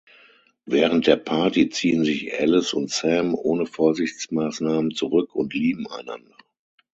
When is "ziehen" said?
1.69-2.03